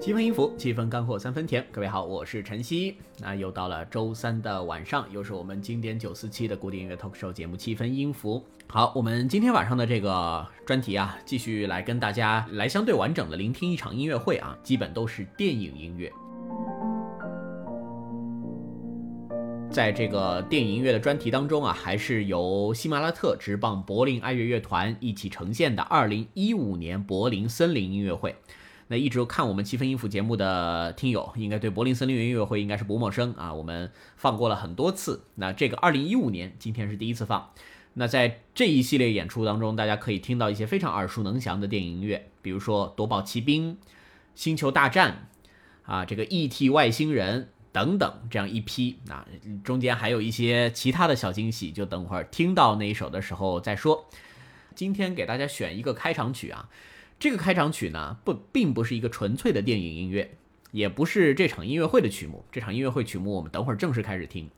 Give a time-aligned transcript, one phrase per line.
[0.00, 1.62] 七分音符，七分干货，三分甜。
[1.70, 2.96] 各位好，我是晨曦。
[3.18, 8.38] 那又到了周三的晚上，又是我们经典九四七的古典音乐 talk show 节目《七分音符》。
[8.66, 16.10] 好，我们今天晚上的这个专题啊，继续来跟大家来相对完整的聆听一场音乐会啊，基本都是电影音乐。
[19.70, 28.34] 在这个电影音乐的专题当中啊，还是由喜马拉特直棒柏林爱乐乐团一起呈现的2015年柏林森林音乐会。
[28.90, 33.54] 那一直看我们七分音符节目的听友，应该对柏林森林音乐会应该是不陌生啊。
[33.54, 35.26] 我们放过了很多次。
[35.36, 37.52] 那这个二零一五年今天是第一次放。
[37.94, 43.74] 那在这一系列演出当中，大家可以听到一些非常耳熟能详的电影音乐，比如说《夺宝奇兵》
[44.34, 45.28] 《星球大战》
[45.88, 46.68] 啊，这个 E.T.
[46.70, 48.98] 外星人等等这样一批。
[49.06, 49.24] 那
[49.62, 54.08] 中间还有一些其他的小惊喜，就等会儿听到那一首的时候再说。
[54.74, 56.68] 今天给大家选一个开场曲啊。
[57.20, 60.38] 这个开场曲呢，不并不是一个纯粹的电影音乐，
[60.72, 62.46] 也不是这场音乐会的曲目。
[62.50, 64.48] 这场音乐会曲目我们等会儿正式开始听。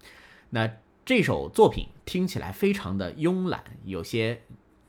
[0.50, 0.70] 那
[1.04, 4.42] 这首作品听起来非常的慵懒，有些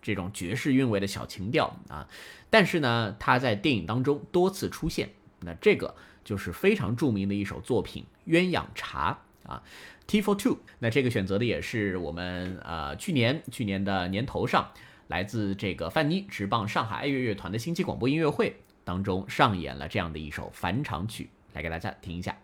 [0.04, 2.08] 这种爵士韵味的小情调啊。
[2.52, 5.10] 但是呢，它在电影当中多次出现。
[5.40, 9.64] 那这个就是非常著名的一首作品《鸳鸯茶》啊，
[10.06, 10.54] 《T for Two》。
[10.78, 14.70] 那这个选择的也是我们呃去年去年的年头上。
[15.08, 22.36] 来自这个范妮直棒上海爱乐乐团的星际广播音乐会当中上演了这样的一首返场曲，来给大家听一下。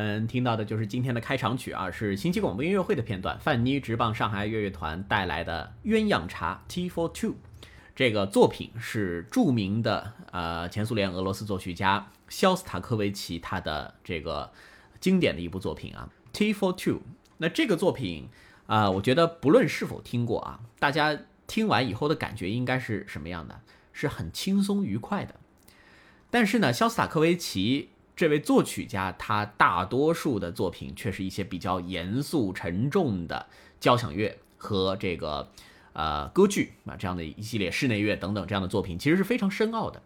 [0.00, 7.30] 们听到的就是今天的开场曲啊，是星期广播音乐会的片段，范妮直棒上海乐乐团带来的《鸳鸯茶 T for Two》。
[7.94, 14.50] 这个作品是著名的呃前苏联俄罗斯作曲家肖斯塔科维奇他的这个
[15.00, 16.98] 经典的一部作品啊，《，T for Two》。
[17.36, 18.28] 那这个作品
[18.66, 23.60] 啊，我觉得不论是否听过啊，大家听完以后的感觉应该是什么样的？
[23.92, 25.34] 是很轻松愉快的。
[26.30, 27.90] 但是呢，肖斯塔科维奇。
[28.20, 33.46] 这位作曲家，他大多数的作品却是一些比较严肃沉重的
[33.80, 35.48] 交响乐和这个
[35.94, 40.02] 呃歌剧啊这样的一系列室内乐等等这样的作品，其实是非常深奥的。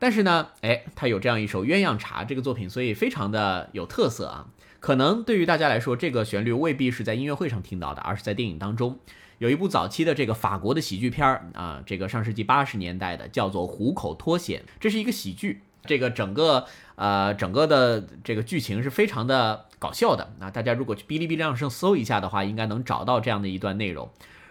[0.00, 4.48] 但是呢，哎，他有这样一首《鸳鸯茶》这个作品，所以非常的有特色啊。
[4.80, 8.98] 可能对于大家来说，这个旋律未必是在音乐会上听到的，而是在电影当中
[9.38, 15.62] 有一部早期的这个法国的喜剧片儿啊，这个上世纪八十年代的叫做《虎口脱险》，这是一个喜剧。
[15.86, 16.66] 这个整个
[16.96, 20.50] 呃整个的这个剧情是非常的搞笑的那！
[20.50, 24.10] 大家如果去哔哩哔哩上搜一下的话，应该能找到这样的一段内容。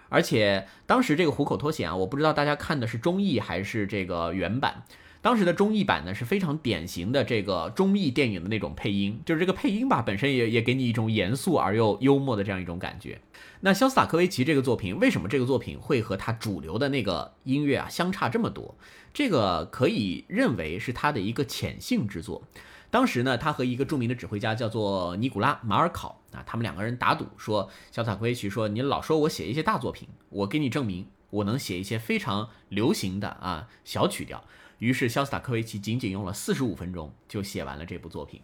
[0.09, 4.83] 而且当时这个《虎口脱险》啊，我不知道大家看的是中译还是这个原版。
[5.23, 13.21] 当时的中译版呢是非常典型的这个中译电影的那种配音，就是这个配音吧本身也也给你一种严肃而又幽默的这样一种感觉。
[13.61, 18.75] 那肖斯塔科维奇这个作品，为什么这个作品会和他主流的那个音乐啊相差这么多？
[19.13, 22.43] 这个可以认为是他的一个潜性之作。
[22.91, 34.43] 当时呢，他和一个著名的指挥家叫做尼古拉马尔考啊，他们两个人打赌说，肖斯塔科维奇说：“你老说我写一些大作品，我给你证明，我能写一些非常流行的啊小曲调。”
[34.83, 38.41] 于是肖斯塔科维奇仅仅用了四十五分钟就写完了这部作品。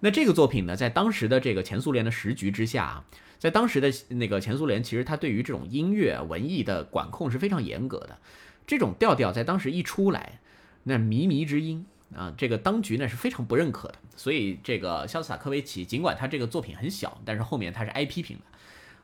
[0.00, 3.04] 那这个作品呢，在当时的这个前苏联的时局之下啊。
[3.38, 8.18] 在当时的那个前苏联，其实他对于这种音乐文艺的管控是非常严格的。
[8.68, 10.38] 这种调调在当时一出来，
[10.84, 11.84] 那靡靡之音
[12.14, 13.96] 啊，这个当局呢是非常不认可的。
[14.14, 18.44] 所以这个肖斯塔科维奇，尽管他这个作品很小，但是后面他是挨批评的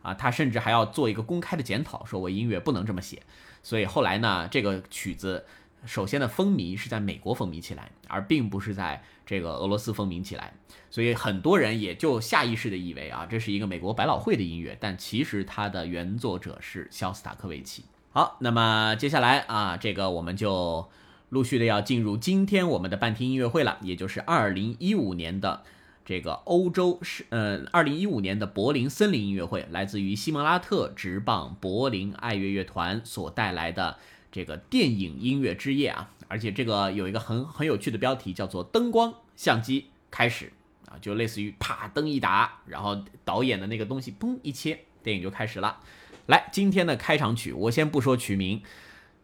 [0.08, 3.22] 啊，他甚至还要做一个公开的检讨，说我音乐不能这么写。
[3.64, 5.46] 所以后来呢，这个曲子。
[5.86, 10.52] 首先的风靡是在美国风靡起来，而并不是在这个俄罗斯风靡起来，
[10.90, 17.84] 所以很多人也就下意识的以为啊，这是一个美国百老汇的音乐，但其实它的原作者是肖斯塔科维奇。
[18.10, 20.88] 好，那么接下来啊，这个我们就
[21.28, 25.62] 陆续的要进入今天我们的半天音乐会了，也就是二零一五年的
[26.04, 33.96] 这个欧洲是呃二零一五年的柏林森林音乐会，来自于西蒙拉特直棒柏林爱乐乐团所带来的。
[34.30, 40.52] 这个电影音乐之夜啊，而且这个有一个很很有趣的标题，叫做“灯光相机开始”
[40.86, 45.80] 啊，就类似于啪灯一打，然后导演的那个东西嘣一切，电影就开始了。
[46.26, 48.62] 来，今天的开场曲，我先不说曲名，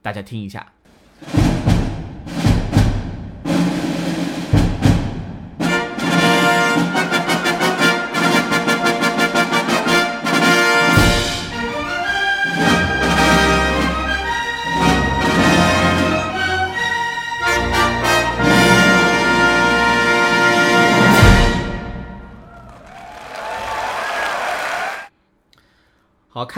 [0.01, 0.73] 大家听一下。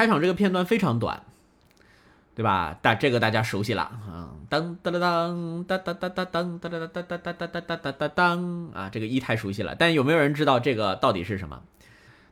[0.06, 1.24] 开场这个片段非常短，
[2.36, 2.78] 对吧？
[2.80, 9.74] 大这个大家熟悉了啊，当当当当当当当当当当当当当当当当当当啊，这个一太熟悉了。
[9.74, 11.60] 但有没有人知道这个到底是什么？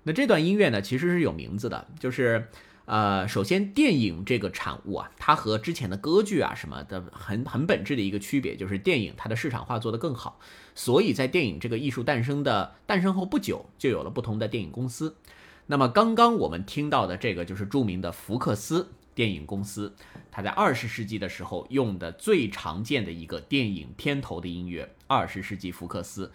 [0.04, 2.46] 那这段音乐呢，其实是有名字的，就是
[2.84, 10.38] 呃，首先电影这个产物啊，它和之前的歌剧啊什么的很很本质的一个区别，就是电影它的市场化做得更好，
[10.76, 15.16] 所以在电影这个艺术诞生的诞生后不久，就有了不同的电影公司。
[15.66, 19.94] 那么刚刚我们听到的这个就是著名的福克斯电影公司，
[20.30, 24.94] 它在二十世纪的时候用的最常见的一个电影片头的音乐。
[25.06, 26.32] 二十世纪福克斯，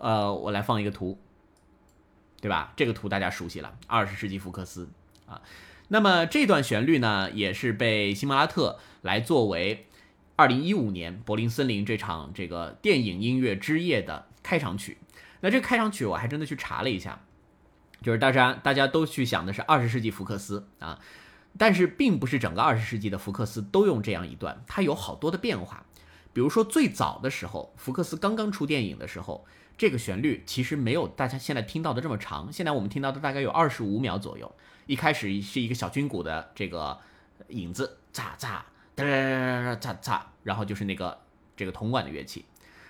[0.00, 1.18] 呃，我来放一个图，
[2.40, 2.72] 对吧？
[2.76, 4.88] 这个图大家熟悉了，二十世纪福克斯
[5.26, 5.42] 啊。
[5.88, 9.86] 那么这段旋律呢，也是被辛巴拉特来作为
[10.36, 14.96] 二零一五年柏林森林这场这个电影音乐之夜的开场曲。
[15.40, 17.23] 那这个开场曲我还真的去查了一下。
[18.04, 21.00] 就是大家大家都去想的是二十世纪福克斯啊，
[21.56, 25.86] 但是并不是整个二十世纪的福克斯都用这样一段，它有好多的变化。
[26.34, 29.46] 比如说最早的时候，福克斯刚刚出电影的时候，
[29.78, 32.52] 这个旋律其实没有大家现在听到的这么长。
[32.52, 34.54] 现在我们听到的大概有二十五秒左右。
[34.86, 36.98] 一开始是一个小军鼓的这个
[37.48, 38.60] 影子，嚓嚓
[38.94, 41.16] 哒哒嚓嚓，然后就是那个
[41.56, 42.44] 这个铜管的乐器。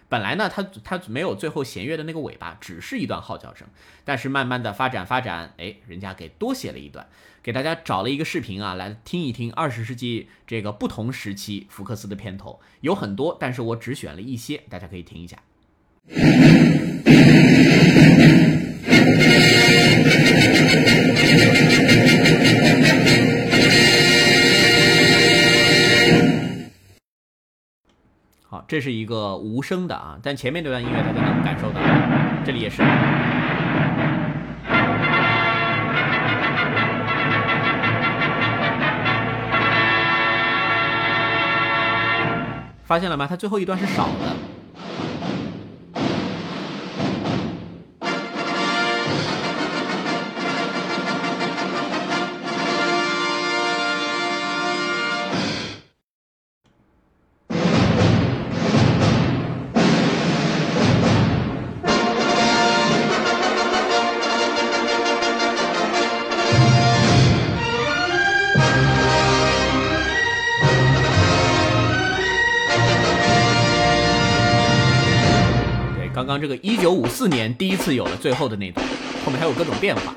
[0.08, 3.66] 本来呢，它它没有最后弦乐的那个尾巴，只是一段号角声。
[4.04, 7.06] 但是慢慢的发展发展，哎，人家给多写了一段，
[7.42, 15.38] 给大家找了一个视频啊，来听一听二十世纪这个不同时期福克斯的片头，有很多，但是我只选了一些，大家可以听一下。
[28.66, 31.80] 这是一个无声的啊，但前面这段音乐大家能感受到，
[32.44, 32.83] 这里也是。
[42.85, 43.26] 发现了吗？
[43.28, 44.53] 它最后一段是少的。
[76.25, 78.87] 刚刚这个一九五四年第一次有了最后的那段，
[79.26, 80.14] 后面还有各种变化。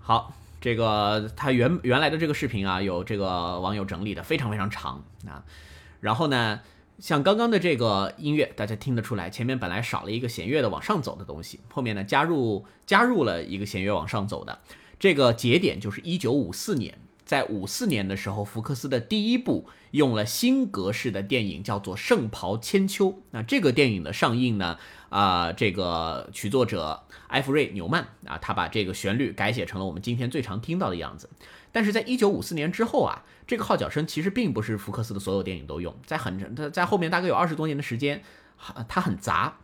[0.00, 5.44] 好，这个他原原来的这个视频啊，有这个网友整理的非常非常长啊。
[6.00, 6.58] 然后呢，
[6.98, 14.58] 像刚刚的这个音乐，大家听得出来，前面本来少了一个弦乐的往上走的东西，后面呢加入加入了一个弦乐往上走的，
[14.98, 16.98] 这个节点就是一九五四年。
[17.30, 23.06] 在五四年的时候，福克斯的第一部用了新格式的电影，叫做《圣袍千秋》。
[23.30, 24.76] 那这个电影的上映呢，
[25.10, 31.30] 啊，这个曲作者埃弗瑞·纽曼啊，他把这个旋律改写成了我们今天最常听到的样子。
[31.70, 38.24] 但是在一九五四年之后啊，这个号角声其实并不是福克斯的所有电影都用，在很他在后面大概有二十多年的时间，
[38.88, 39.56] 它很杂。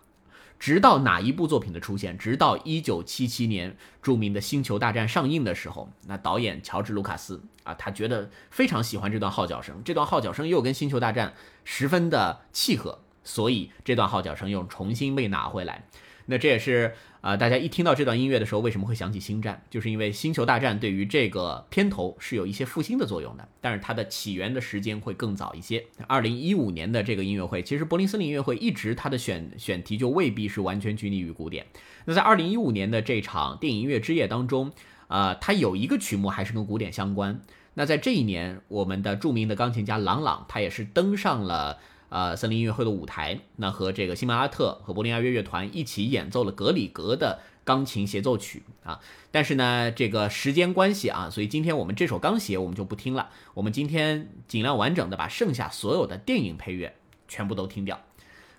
[0.59, 2.17] 直到哪一部作品的出现？
[2.17, 11.29] 直到一九七七年著名的《星球大战》上映的时候，那导演乔治·卢卡斯啊，他觉得非常喜欢这段号角声，这段号角声又跟《星球大战》
[11.65, 15.85] 十分的契合，所以这段号角声又重新被拿回来。
[16.27, 16.95] 那这也是。
[17.26, 19.61] 啊，大家一听到这段音乐的时候，为什么会想起星战？
[19.68, 25.85] 就是因为星球大战对于这个片头是有一些复兴的作用的，但是它的起源的时间会更早一些。
[26.06, 31.66] 二零一五年的这个音乐会，其实柏林森林音乐会一直它的选选题就未必是完全拘泥于古典。
[32.04, 34.71] 那在二零一五年的这场电影音乐之夜当中，
[35.09, 37.40] 呃，它有一个曲目还是跟古典相关。
[37.75, 41.80] 那在这一年，我们的著名的钢琴家郎朗，他也是登上了。
[42.09, 49.01] 呃，森林音乐会的舞台，那和这个辛巴拉特和柏林爱乐乐团一起演奏了格里格的钢琴协奏曲啊。
[49.31, 53.31] 但是呢，这个时间关系啊，所以今天我们这首钢协我们就不听了。
[53.55, 56.95] 我们今天尽量完整的把剩下所有的电影配乐
[57.27, 58.01] 全部都听掉。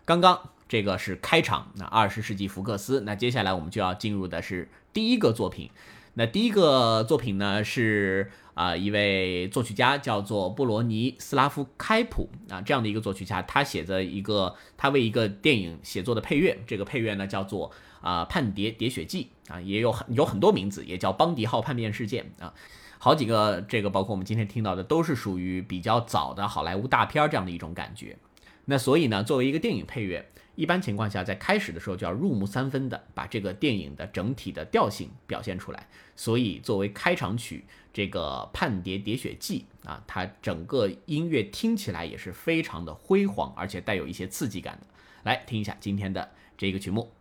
[0.03, 3.01] 刚刚这个是开场，那二十世纪福克斯。
[3.01, 5.69] 那接下来我们就要进入的是第一个作品。
[6.15, 17.69] 那第一个作品呢是啊一位作曲家叫做布罗尼斯拉夫开普啊这样的一个作曲家，他写的一个他为一个电影写作的配乐，这个配乐呢叫做
[18.01, 22.51] 啊叛谍喋血记啊也有很有很多名字，也叫邦迪号叛变事件啊，
[22.97, 28.17] 好几个这个包括我们今天听到的都是属于比较早的好莱坞大片这样的一种感觉。
[28.65, 30.27] 那所以呢作为一个电影配乐。
[30.57, 35.87] 一般情况下，在开始的时候就要入木三分的把这个电影的整体的调性表现出来。
[36.15, 44.87] 所以作为开场曲，这个《叛谍喋血记》啊，它整个音乐听起来也是非常的辉煌，而且带有一些刺激感的。
[45.21, 47.11] 来听一下今天的这个曲目。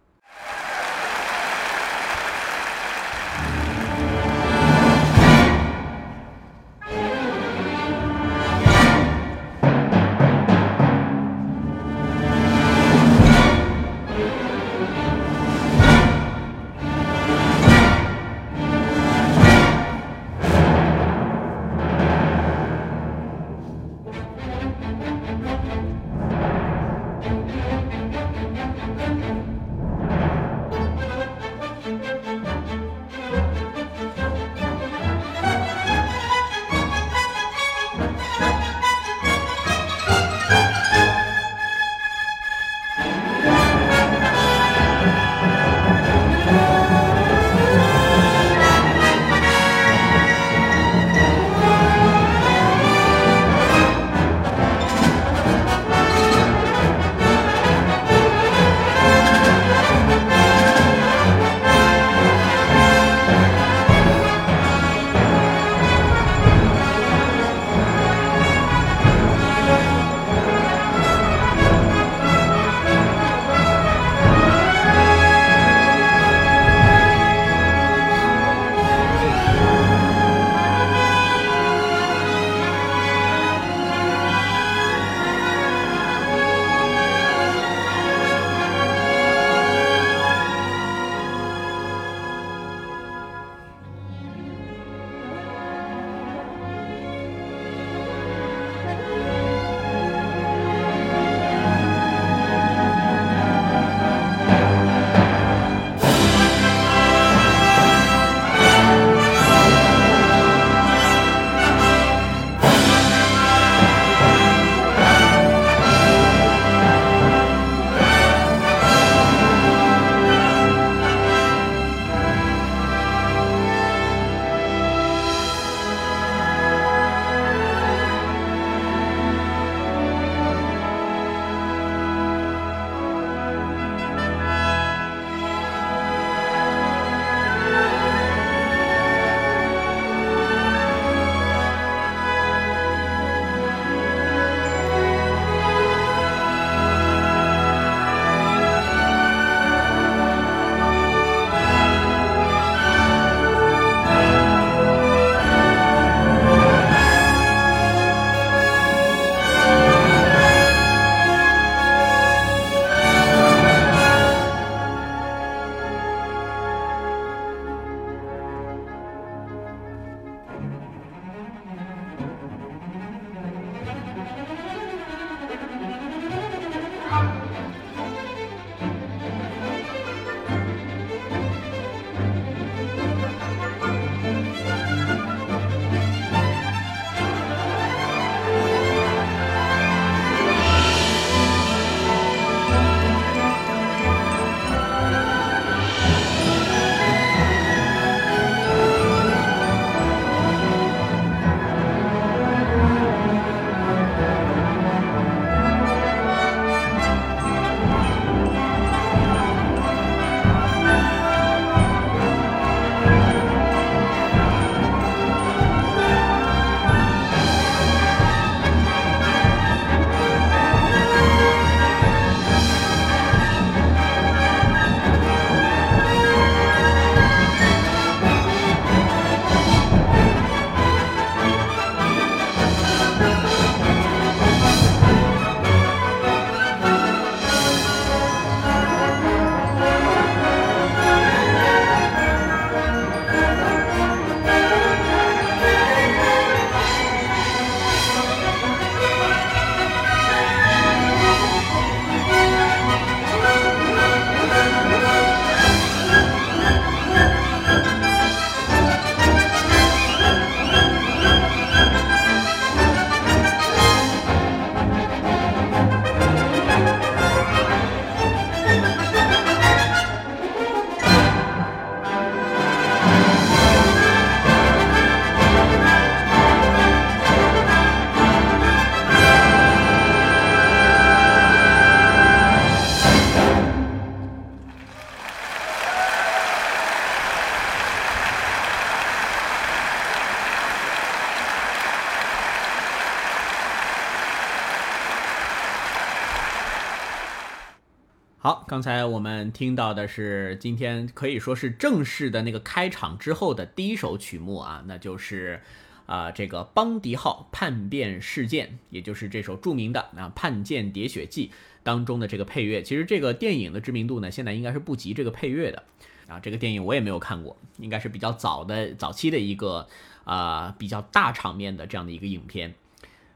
[298.76, 305.62] 刚才我们听到的是今天可以说是正式的那个开场之后的第一首曲目啊，那就是
[306.04, 311.48] 啊这个邦迪号叛变事件，也就是这首著名的啊《叛舰喋血记》
[311.82, 312.82] 当中的这个配乐。
[312.82, 315.82] 其实这个电影的知名度呢，现在应该是不及这个配乐的
[316.28, 316.38] 啊。
[316.38, 319.88] 这个电影我也没有看过，应该是比较早的早期的一个
[320.24, 322.74] 啊比较大场面的这样的一个影片。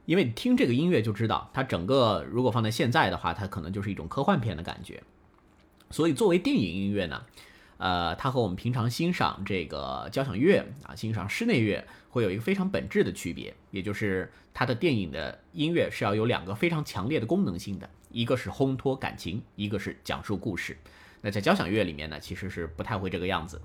[0.05, 5.01] 因为听这个音乐就知道，它整个如果放在现在的话，它可能就是一种科幻片的感觉。
[5.91, 7.23] 所以作为电影音乐呢，
[7.77, 20.77] 呃，它和我们平常欣赏这个交响乐啊，欣赏室内乐会有一个非常本质的区别，也就是它的电影的音乐是要有两个非常强烈的功能性的，一个是烘托感情，一个是讲述故事。
[21.21, 23.61] 那在交响乐里面呢，其实是不太会这个样子。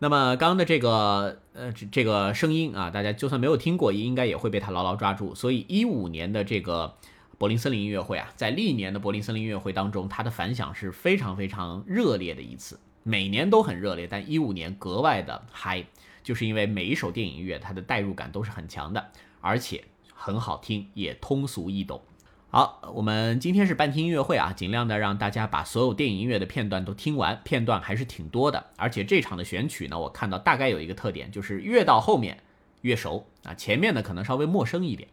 [0.00, 5.34] 那么刚刚的这个呃这这个声音啊，大家就算没有听过，应该也会被它牢牢抓住。
[5.34, 6.96] 所以一五年的这个
[7.38, 12.78] 柏林森林音乐会啊，在历年的柏林森林音乐会当中，它的反响是非常非常热烈的一次。
[13.02, 15.84] 每年都很热烈，但一五年格外的嗨，
[16.22, 22.00] 就是因为每一首电影音乐它的代入感都是很强的，而且很好听，也通俗易懂。
[22.48, 28.64] 好，我们今天是半听音乐会啊，尽量的让大家把所有电影音乐的片段都听完，片段还是挺多的。
[28.76, 32.38] 而且这场的选曲呢，我看到大概有一个特点，就是越到后面
[32.82, 35.08] 越熟啊，前面呢可能稍微陌生一点。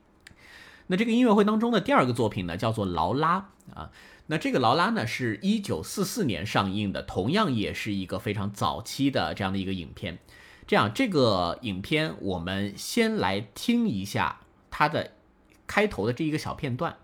[0.88, 3.91] 那这个音乐会当中的第二个作品呢，叫做《劳拉》啊，
[4.28, 10.20] 那这个《劳拉》呢是一九四四年上映的，同样也是一个非常早期的这样的一个影片。
[10.67, 14.39] 这样，这个影片我们先来听一下
[14.70, 15.12] 它的
[15.67, 16.98] 开头的这一个小片段。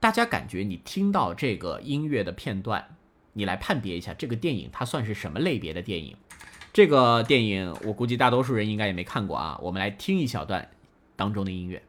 [0.00, 2.96] 大家感觉你听到这个音乐的片段，
[3.32, 6.16] 你来判别一下这个电影它算是什么类别的电影？
[6.72, 9.58] 这个电影我估计大多数人应该也没看过啊。
[9.62, 10.68] 我们来听一小段
[11.16, 11.82] 当中的音乐。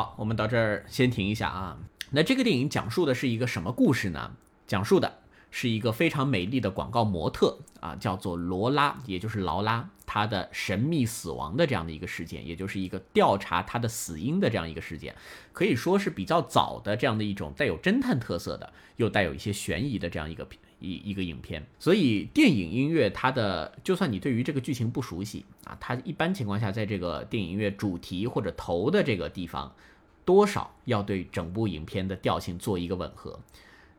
[0.00, 1.76] 好，我们到这儿先停一下啊。
[2.12, 4.34] 那这个电影讲述的是一个什么故事呢？
[4.66, 5.18] 讲述的
[5.50, 15.14] 是一个非常美丽的广告模特啊，叫做罗拉，也就是劳拉，她的神秘死亡的这样的一个事件，也就是一个调查她的死因的这样一个事件，
[15.52, 21.66] 可以说是比较早的这样的一种带有侦探特色的，又带有一些悬疑的这样一个一一个影片。
[21.78, 29.70] 所以电影音乐它的，就算你对于这个剧情不熟悉啊，它一般情况下在这个电影音乐主题或者头的这个地方。
[30.24, 33.40] 多少要对整部影片的调性做一个吻合，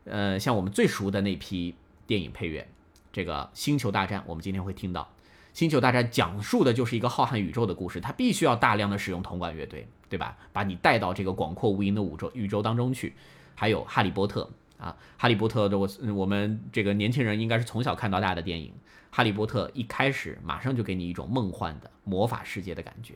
[0.04, 1.74] 呃，像我们最熟的那批
[2.06, 2.66] 电影配乐，
[3.12, 5.02] 这个《星球大战》，我们今天会听到，
[5.52, 10.38] 《星球大战》讲述的就是一个浩瀚宇宙的故事，它必须要大量的使用铜管乐队，对吧？
[10.52, 13.14] 把你带到这个广阔无垠的宇宙宇宙当中去。
[13.54, 14.50] 还有《哈利波特》
[14.82, 18.68] 啊，《哈利波特》的我我们这个年轻人应该是从小看到大的电影，
[19.10, 23.14] 《哈利波特》一开始马上就给你一种梦幻的魔法世界的感觉，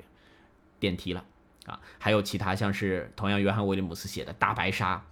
[0.79, 1.25] 点题了。
[1.67, 5.05] 啊，还有其他像是同样约翰威廉姆斯写的大白鲨，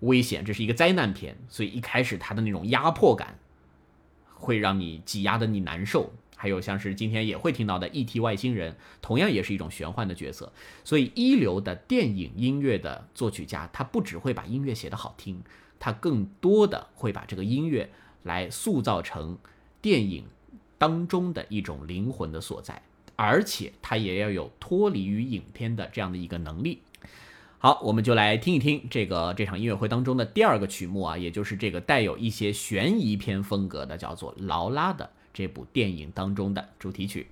[0.00, 3.38] 危险，这是一个灾难片，所以一开始它的那种压迫感，
[4.34, 6.12] 会让你挤压的你难受。
[6.40, 8.20] 还有像是今天也会听到的 E.T.
[8.20, 10.52] 外星人，同样也是一种玄幻的角色。
[10.84, 15.42] 所以一流的电影音乐的作曲家，他不只会把音乐写得好听，
[15.80, 17.90] 他更多的会把这个音乐
[18.22, 19.36] 来塑造成
[19.82, 20.26] 电影
[20.78, 22.82] 当中的一种灵魂的所在。
[23.18, 26.82] 而且它也要有脱离于影片的这样的一个能力。
[27.58, 37.26] 好，我们就来听一听这个这场音乐会当中的第二个曲目啊，也就是这个带有一些悬疑片风格的，叫做《劳拉》的这部电影当中的主题曲。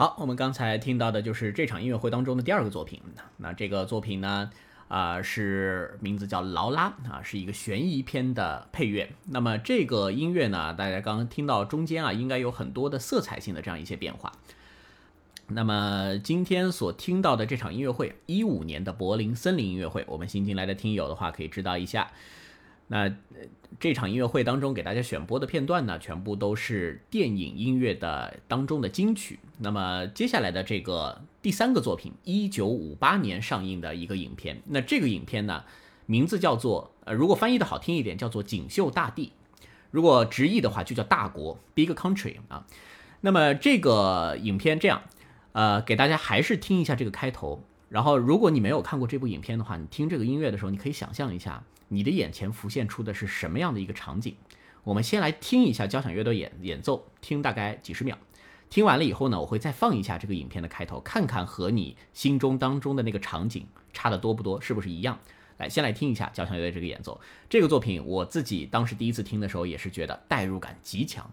[0.00, 3.02] 好，我们刚才听到的就是这场音乐会当中的第二个作品。
[3.36, 4.50] 那这个作品呢，
[4.88, 9.12] 啊，是名字叫《劳拉》啊，是一个悬疑片的配乐。
[9.26, 14.32] 那么这个音乐呢，大家刚刚听到中间啊，应该有很多的色彩性的这样一些变化。
[15.48, 22.10] 那么今天所听到的这场音乐会，一五年的柏林森林音乐会，我们新进来的听友的话可以知道一下。
[22.92, 23.08] 那
[23.78, 29.38] 这场音乐会当中给大家选播的片段呢，全部都是电影音乐的当中的金曲。
[29.58, 34.60] 那么接下来的这个第三个作品，一九五八年上映的一个影片。
[34.66, 35.62] 那这个影片呢，
[36.06, 39.26] 名字叫做呃，如果翻译的好听一点，叫做《锦绣大地》；
[39.92, 42.66] 如果直译的话，就叫《大国》（Big Country） 啊。
[43.20, 45.02] 那么这个影片这样，
[45.52, 47.62] 呃，给大家还是听一下这个开头。
[47.88, 51.62] 然后，如果你没有看过这部影片的话，你听这个音乐的时候，你可以想象一下。
[51.92, 54.36] 你的眼前浮现出的是什么样的一个场景？
[54.84, 58.16] 我们先来听一下交响乐的演演奏，听大概几十秒。
[58.68, 65.18] 听完了以后呢，我会再放一下这个影片的开头，看看和你心中当中的那个场景差的多不多，是不是一样？
[65.58, 67.20] 来，先来听一下交响乐的这个演奏。
[67.48, 71.28] 这个作品我自己当时第一次听的时候，也是觉得代入感极强。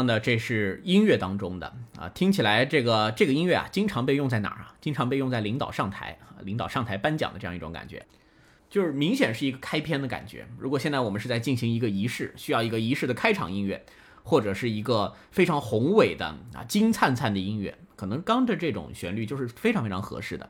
[0.00, 4.74] 刚的这是音乐当中的啊，听起来这个这个音乐啊，经常被用在哪儿啊？
[4.80, 8.06] 经常被用在领导上台啊，领导上台颁奖的这样一种感觉，
[8.70, 10.46] 就是明显是一个开篇的感觉。
[10.58, 13.84] 如果现在我们是在进行一个仪式，需要一个仪式的开场音乐，
[14.22, 20.48] 或者是一个非常宏伟的啊金灿灿的音乐，可能刚的这种旋律就是非常非常合适的。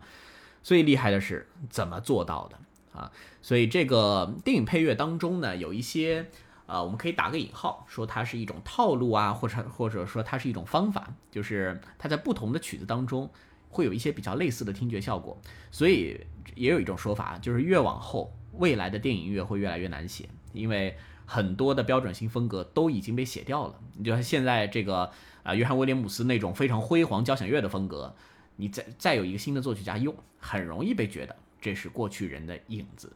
[0.63, 3.11] 最厉害的是怎么做到的啊？
[3.43, 6.27] 所以这个电影配乐当中呢，有一些。
[6.71, 13.29] 呃，我们可以打个引号，说它是一种套路啊，或者或者说它是一种方法，就是它在不同的曲子当中
[13.69, 15.37] 会有一些比较类似的听觉效果。
[15.73, 23.75] 所以也有一种说法，就是越往后，未来的电影音乐会越来越难写，因为很多的标准性风格都已经被写掉了。
[23.97, 25.11] 你就像现在这个
[25.43, 28.15] 啊，约翰威廉姆斯那种非常辉煌交响乐的风格，
[28.55, 33.13] 你再再有一个新的作曲家用，很容易被觉得这是过去人的影子。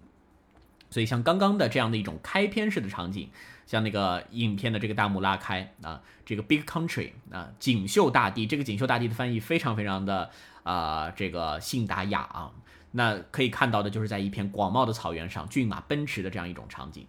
[0.95, 3.29] 所以像刚刚的这样的一种开篇式的场景，
[3.67, 10.31] 像那个影片的这个大幕拉开啊，这个 Big Country 啊，锦绣大地，这个锦绣大地的翻译非常非常的
[10.63, 12.53] 啊，这个信达雅啊。
[12.93, 17.05] 那可以看到的就是在一片广袤的草原上，骏马奔驰的这样一种场景，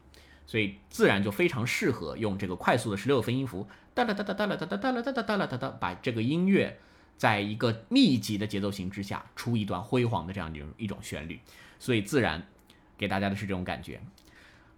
[0.47, 6.79] 所以自然就非常适合用这个快速的十六分音符哒啦哒哒哒啦哒哒哒啦哒哒哒啦哒哒，把这个音乐
[7.17, 11.39] 在一个密集的节奏型之下出一段辉煌的这样一种一种旋律，
[11.77, 12.47] 所以自然。
[12.97, 13.99] 给大家的是这种感觉。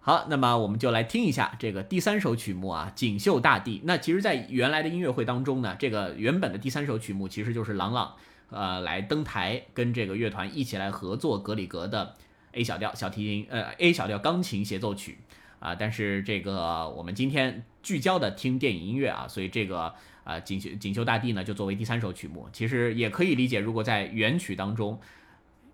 [0.00, 3.78] 好，那么我们就来听一下这个第三首曲目啊，《锦绣大地》。
[3.84, 8.14] 那其实，在原来的音乐会当中呢，这个原本的第三首曲目其实就是郎朗，
[8.48, 12.14] 呃，来登台跟这个乐团一起来合作格里格的
[12.52, 15.18] A 小调小提琴，呃，A 小调钢琴协奏曲
[15.58, 15.74] 啊。
[15.74, 19.92] 但是这个我们今天聚焦的听电影音乐啊，所以这个
[20.24, 24.98] 啊，《锦绣锦绣大地》呢，就作为第三首曲目，其实也可以理解，如果在原曲当中。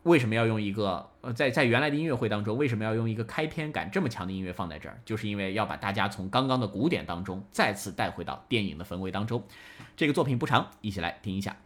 [0.05, 4.99] 为什么要用一个呃，在在原来的音乐会当中，为什么要用一个开篇感这么强的音乐放在这儿？
[5.05, 9.43] 就是因为要把大家从刚刚的古典当中再次带回到电影的氛围当中。
[9.97, 11.57] 这个作品不长，一起来听一下。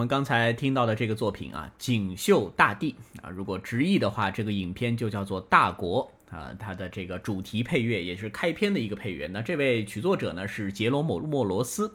[0.00, 6.56] 我们刚才听到的这个作品啊，《锦绣大地》啊，如果直译的话，这个影片就叫做《大国》啊。
[6.58, 9.26] 它的这个主题配乐也是开篇的一个配乐。
[9.26, 11.92] 那这位曲作者呢是杰罗姆莫罗斯。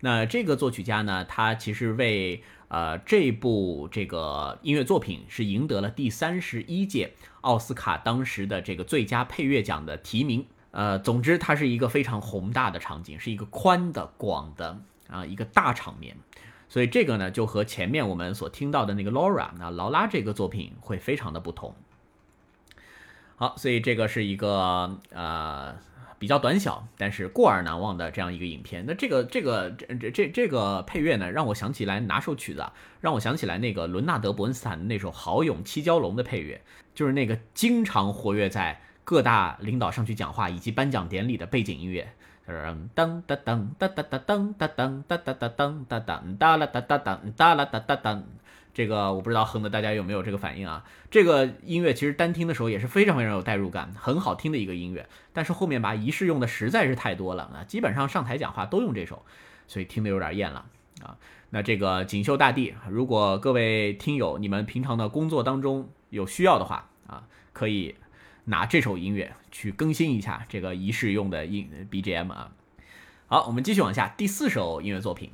[0.00, 10.44] 那这个作曲家呢，他其实为呃这部这个音乐作品是赢得了第三十一届奥斯卡当时的这个最佳配乐奖的提名。
[10.72, 14.78] 呃，总之它是一个非常宏大的场景，是一个宽的、广的
[15.08, 16.18] 啊一个大场面。
[16.68, 21.74] 所以这个呢，就和前面我们所听到的那个 Laura，那劳拉这个作品会非常的不同。
[23.36, 25.76] 好，所以这个是一个呃
[26.18, 28.84] 比较短小，但是过耳难忘的这样一个影片。
[28.86, 32.72] 那这个这个这这这这个配乐呢，让我想起来哪首曲子啊？
[33.00, 36.62] 让我想起来那个伦纳德伯恩斯坦的那首《豪勇七蛟龙》的配乐，
[36.94, 42.14] 就是那个经常活跃在各大领导上去讲话以及颁奖典礼的背景音乐。
[42.46, 48.22] 噔噔噔噔噔噔噔噔噔噔噔噔噔噔噔哒啦哒哒噔哒啦哒哒噔，
[48.72, 50.84] 这个我不知道哼的大家有没有这个反应啊？
[51.10, 55.08] 这个音乐其实单听的时候也是非常非常有代入感，很好听的一个音乐。
[55.32, 59.24] 但是后面把仪式用的实在是太多了啊，基本上上台讲话都用这首，
[59.66, 60.66] 所以听得有点厌了
[61.02, 61.16] 啊。
[61.50, 67.96] 那这个锦绣大地，如果各位听友你们平常的工作当中有需要的话啊，可以。
[68.48, 72.52] 拿这首音乐去更新一下这个仪式用的音 BGM 啊。
[73.26, 75.30] 好，我们继续往下，第四首音乐作品。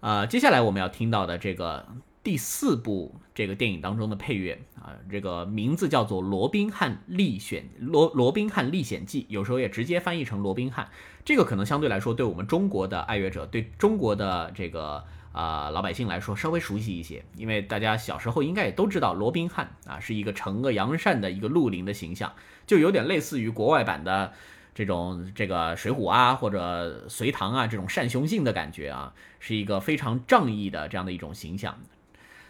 [0.00, 1.86] 呃，接下来我们要听到的这个
[2.24, 10.88] 第四部这个电影当中的配乐啊，这个名字叫做《罗宾汉历险罗罗宾汉历险记》，有时候也直接翻译成罗宾汉。
[11.24, 15.04] 这个可能相对来说，对我们中国的爱乐者，对中国的这个。
[15.32, 22.34] 啊，老百姓来说稍微熟悉一些，因为大家小时候应该也都知道罗宾汉啊是一个惩恶扬善的一个绿林的形象，
[22.66, 24.32] 就有点类似于国外版的
[24.74, 31.78] 这种这个水浒啊或者隋唐啊这种单雄信的感觉啊，是一个非常仗义的这样的一种形象。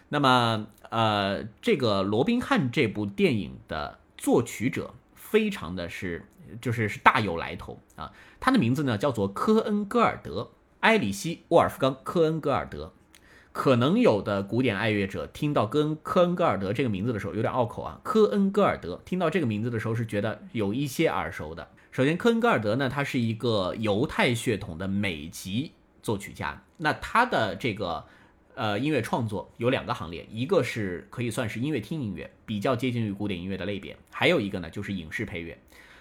[0.09, 6.27] 那么呃，这个罗宾汉这部电影的作曲者非常的是
[6.61, 10.51] 就是是大有来头啊，他的名字呢叫做科恩戈尔德。
[10.81, 12.95] 埃里希·沃尔夫冈·科恩格尔德，
[13.53, 18.01] 可能有的古典爱乐者听到跟科恩格尔德这个名字的时候有点拗口啊。
[18.03, 21.69] 科恩格尔德听到这个名字的时候是觉得有一些耳熟的。
[21.91, 25.73] 首先，科恩格尔德呢，他是一个犹太血统的美籍
[26.03, 26.65] 作曲家。
[26.79, 28.07] 那他的这个
[28.55, 35.59] 呃音乐创作有两个行列，一个是可以算是音乐厅音乐，比较接近于古典音乐的类别；还有一个呢就是影视配乐。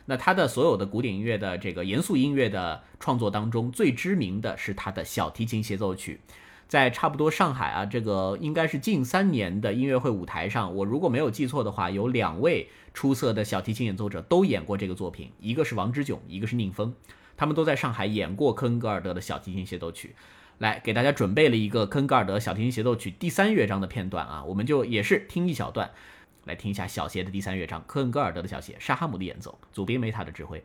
[0.09, 6.19] 那他的所有的古典音乐的这个严肃音乐的创作当中，最知名的是他的小提琴协奏曲，
[6.67, 16.91] 在差不多上海啊，这个应该是近三年的音乐会舞台上，我如果没有记错的话，有两位出色的小提琴演奏者都演过这个作品，一个是王之炯，一个是宁峰，
[17.37, 20.15] 他们都在上海演过科恩格尔德的小提琴协奏曲。
[20.57, 25.91] 来给大家准备了一个科恩格尔德小提琴协奏曲第三乐章的片段啊，我们就也是听一小段。
[26.49, 30.63] 来听一下小协的第三乐章，科恩格尔德的小协，沙哈姆的演奏，祖宾梅塔的指挥。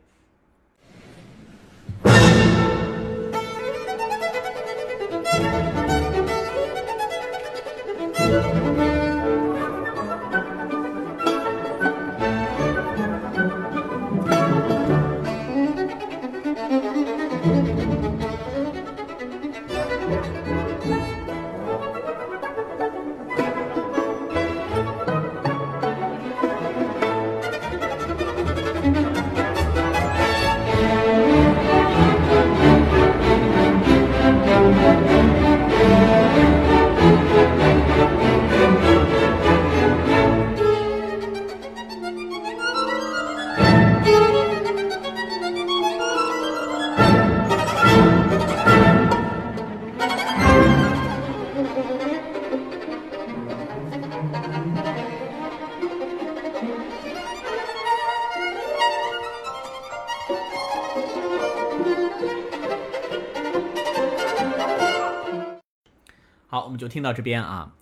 [66.94, 67.74] 听到这边啊，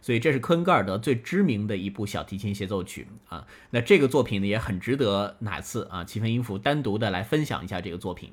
[0.00, 3.44] 所以这是科恩格尔德最知名的一部小提琴协奏曲啊。
[3.70, 8.32] 那这个作品呢也很值得哪次啊，七分音符单独的来分享一下这个作品。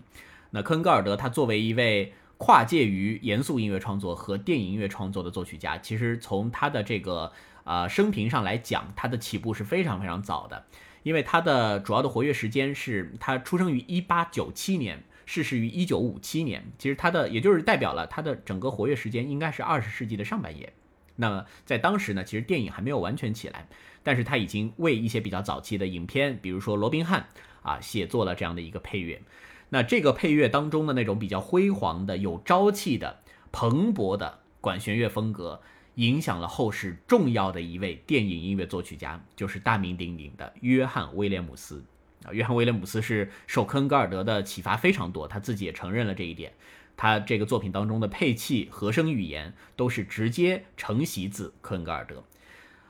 [0.52, 7.32] 那科恩格尔德他作为一位跨界于严肃音乐创作和电影音乐创作的作曲家，其实从他的这个
[7.64, 10.66] 啊生平上来讲，他的起步是非常非常早的，
[11.02, 15.04] 因为他的主要的活跃时间是他出生于一八九七年。
[15.28, 20.74] 逝世于一九五七年，其实他的也就是代表了他的整个活跃时间应该是二十世纪的上半叶。
[21.18, 23.68] 那么在当时呢，其实电影还没有完全起来，
[24.02, 27.28] 但是他已经为一些比较早期的影片，比如说《罗宾汉》
[27.70, 29.22] 啊，写作了这样的一个配乐。
[29.70, 33.20] 那这个配乐当中的那种比较辉煌的、有朝气的、
[33.52, 34.40] 蓬勃的。
[34.60, 35.62] 管弦乐风格，
[35.96, 41.86] 影响了后世重要的一位电影音乐作曲家，就是大名鼎鼎的约翰·威廉姆斯。
[42.32, 46.54] 约翰·威廉姆斯是受科恩格尔德的启发非常多，他自己也承认了这一点。
[46.96, 52.24] 他这个作品当中的配器、和声语言都是直接承袭自科恩格尔德。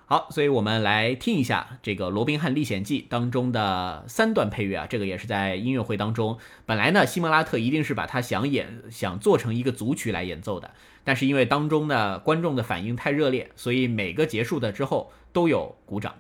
[0.06, 10.72] 好，所以我们来听一下这个《罗宾汉历险记》当中的三段配乐啊，这个也是在音乐会当中，本来呢，西莫拉特一定是把它想演、想做成一个组曲来演奏的，
[11.04, 16.16] 但是因为当中的观众的反应太热烈，所以每个结束的之后都有鼓掌。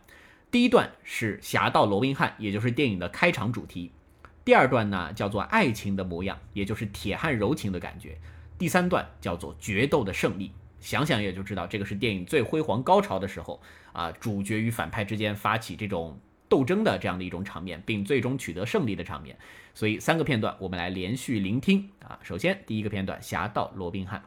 [0.49, 3.91] 第一段是《侠盗罗宾汉》，也就是电影的开场主题；
[4.45, 8.11] 第二段呢叫做《爱情的模样》，也就是铁汉柔情的感觉；
[8.57, 10.47] 第三段叫做《决斗的胜利》。
[10.79, 16.17] 想想也就知道，这个是电影最辉煌高潮的时候啊，主角与反派之间发起这种
[16.47, 19.37] 斗争的这样的一种场面，并最终取得胜利的场面。
[19.73, 22.17] 所以三个片段我们来连续聆听啊。
[22.23, 24.19] 首先第一个片段《侠盗罗宾汉》。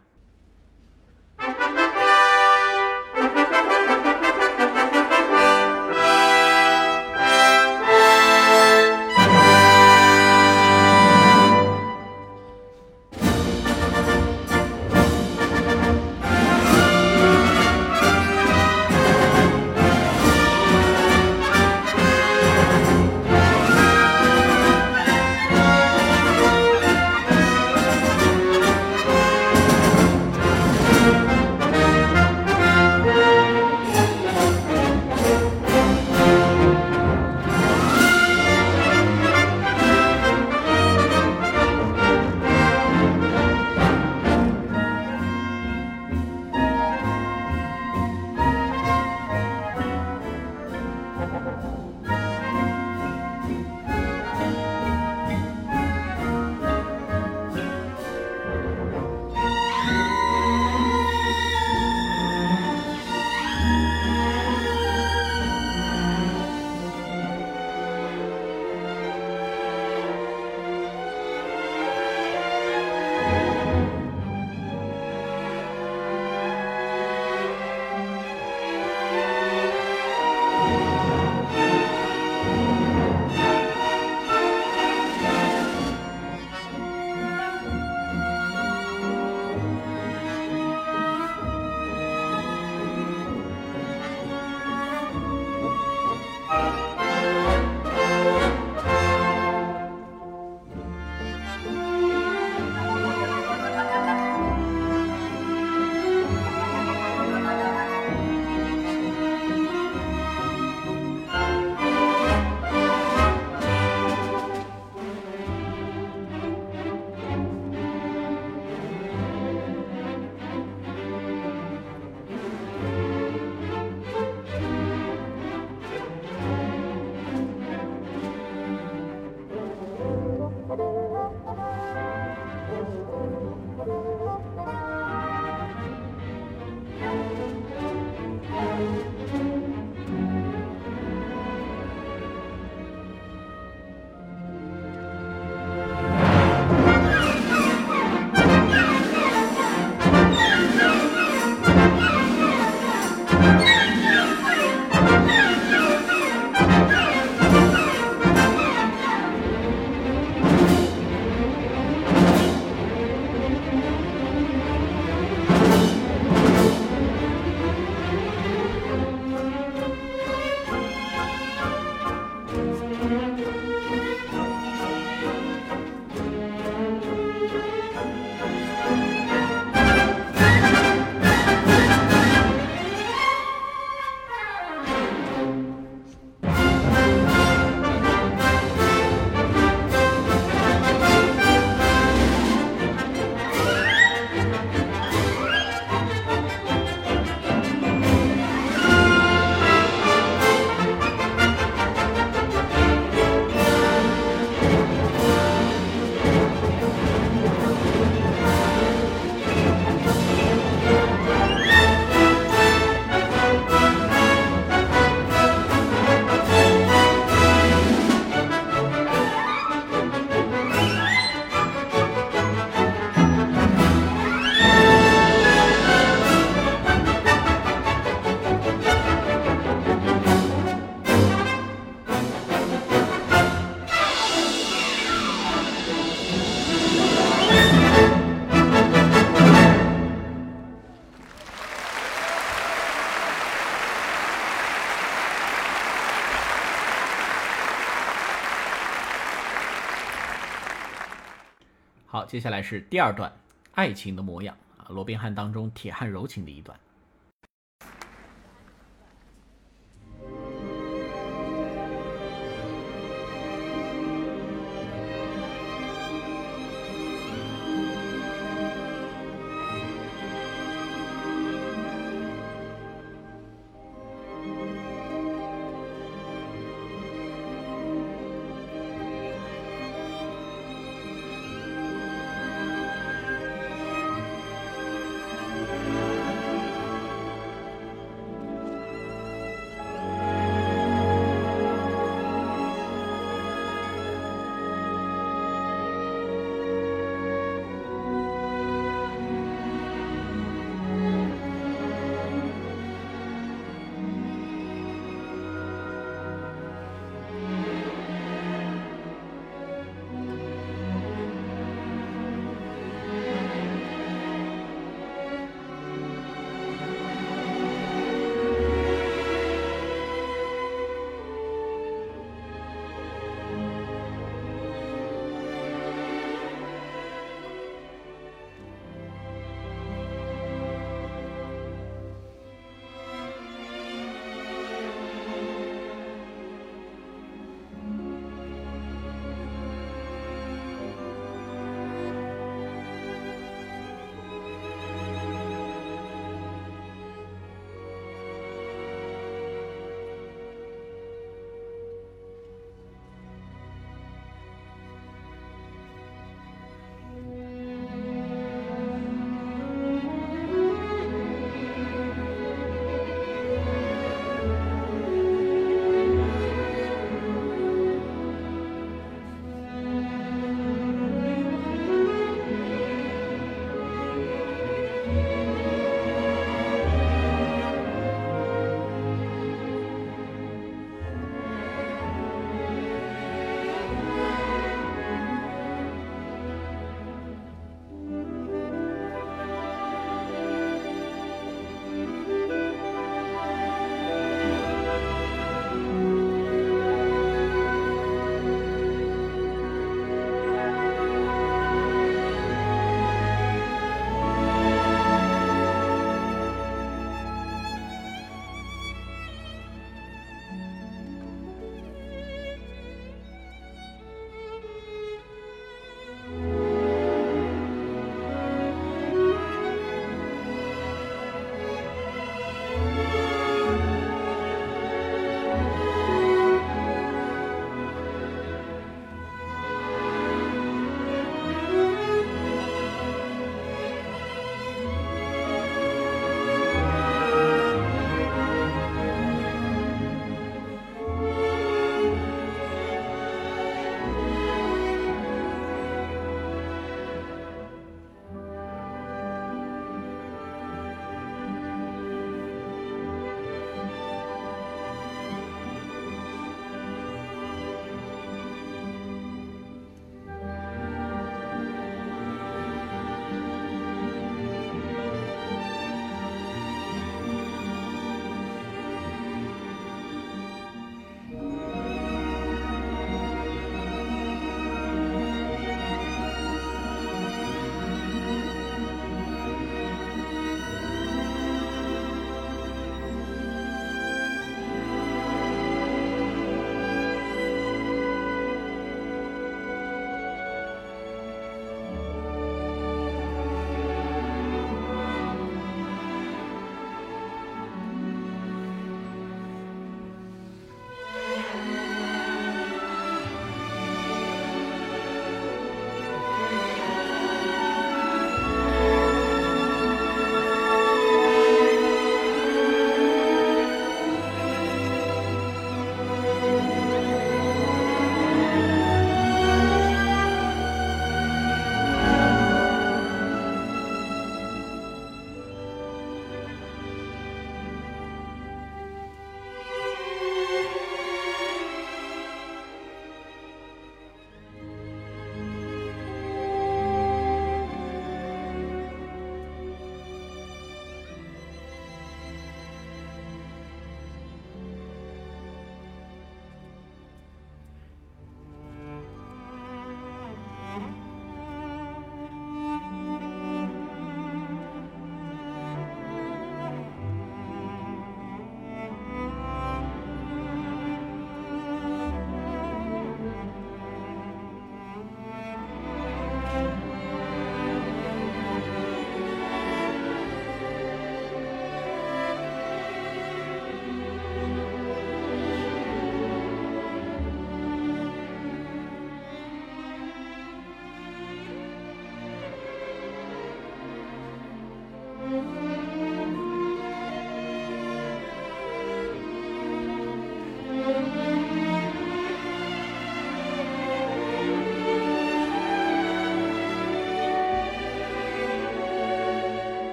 [252.40, 253.30] 接下来是第二段，
[253.72, 256.80] 爱情的模样啊，罗宾汉当中铁汉柔情的一段。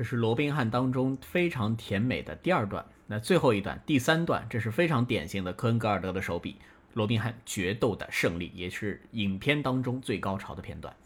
[0.00, 2.82] 这是罗宾汉当中非常甜美的第二段。
[3.06, 6.56] 那最后一段，第三段，这是非常典型的科恩格尔德的手笔，
[6.94, 10.96] 罗宾汉决斗的胜利，也是影片当中最高潮的片段。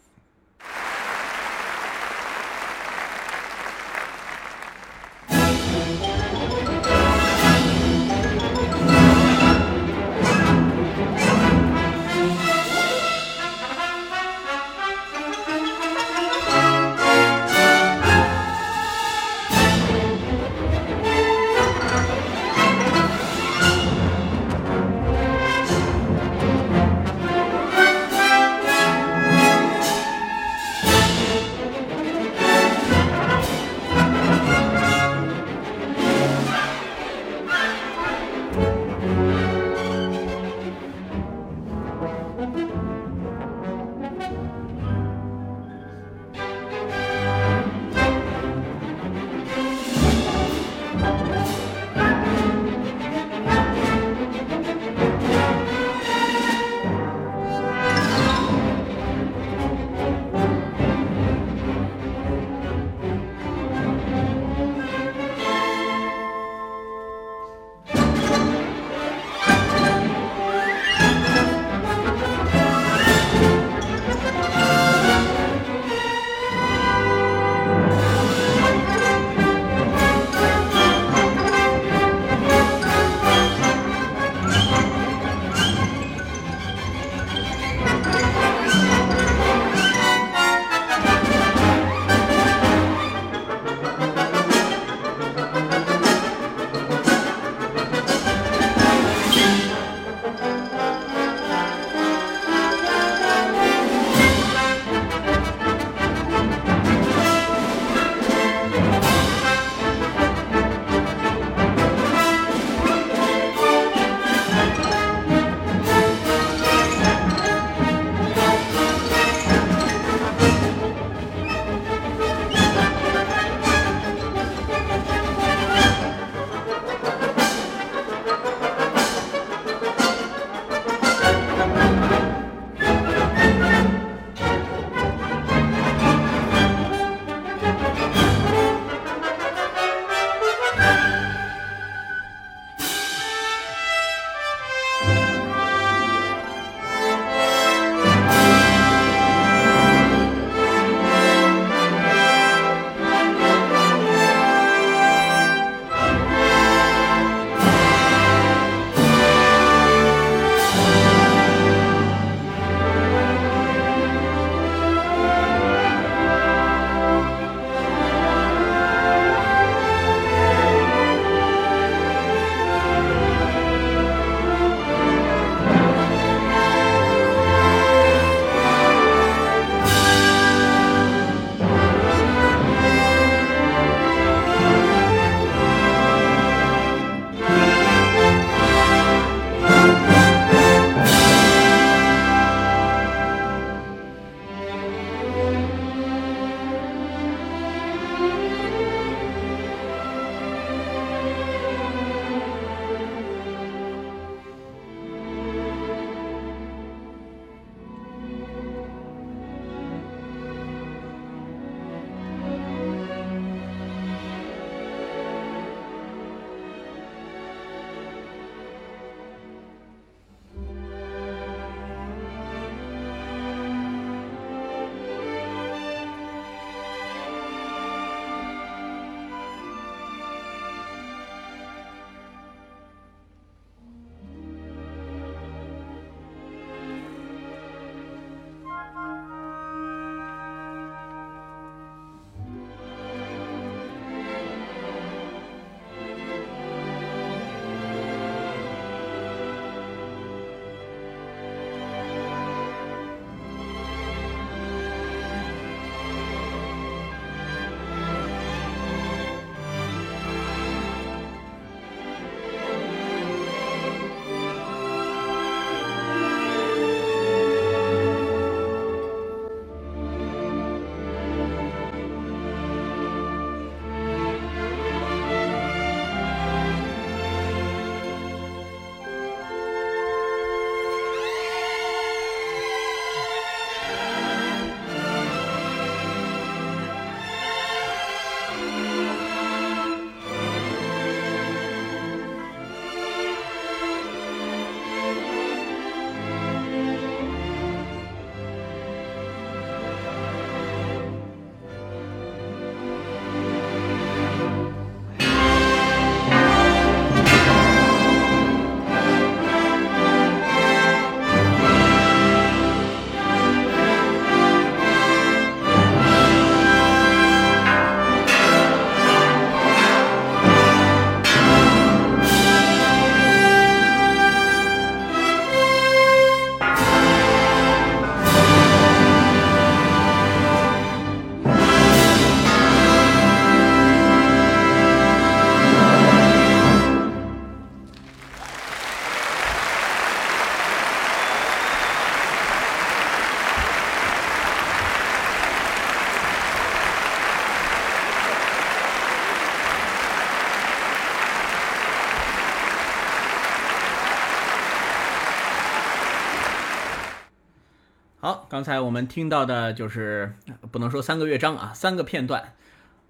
[358.55, 360.33] 刚才我们听到的就是
[360.71, 362.41] 不能说三个乐章啊，三个片段，《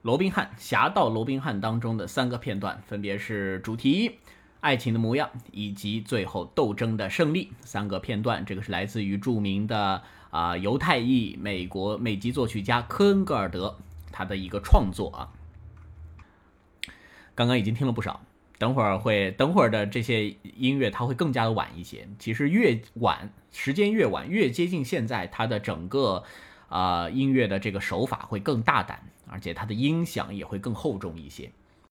[0.02, 4.18] 罗宾汉》《侠盗罗宾汉》当中的三个片段，分别是主题、
[4.62, 8.44] 爱情的模样以及最后斗争的胜利三个片段。
[8.44, 13.78] 这个是来自于著名的啊犹太裔美国美籍作曲家科恩格尔德
[14.12, 15.30] 他的一个创作啊。
[17.36, 18.25] 刚刚已经听了不少。
[18.58, 22.08] 等会儿会，等会儿的这些音乐它会更加的晚一些。
[22.18, 26.24] 其实越晚，时间越晚，越接近现在，它的整个，
[26.70, 31.52] 啊音乐的这个手法会更大胆，而且它的音响也会更厚重一些。